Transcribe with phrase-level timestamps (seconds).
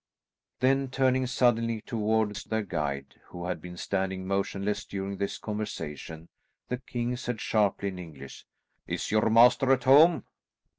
[0.61, 6.27] Then turning suddenly towards their guide, who had been standing motionless during this conversation,
[6.69, 8.47] the king said sharply in English,
[8.87, 10.25] "Is your master at home?"